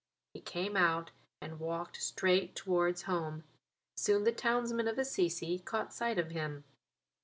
[0.33, 3.43] He came out and walked straight towards home.
[3.95, 6.63] Soon the townsmen of Assisi caught sight of him.